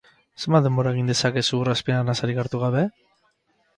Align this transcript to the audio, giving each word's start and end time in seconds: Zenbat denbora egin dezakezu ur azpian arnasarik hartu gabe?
Zenbat 0.43 0.63
denbora 0.67 0.93
egin 0.97 1.11
dezakezu 1.11 1.59
ur 1.59 1.71
azpian 1.75 2.01
arnasarik 2.05 2.43
hartu 2.45 2.63
gabe? 2.67 2.87